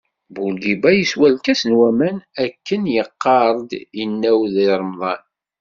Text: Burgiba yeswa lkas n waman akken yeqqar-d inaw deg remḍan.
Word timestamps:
Burgiba 0.33 0.89
yeswa 0.97 1.27
lkas 1.35 1.61
n 1.65 1.71
waman 1.79 2.17
akken 2.43 2.83
yeqqar-d 2.95 3.69
inaw 4.03 4.39
deg 4.53 4.67
remḍan. 4.81 5.23